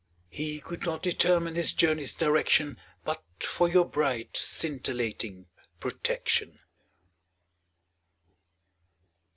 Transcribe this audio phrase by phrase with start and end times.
[0.31, 5.45] He could not determine his journey's direction But for your bright scintillating
[5.79, 6.57] protection.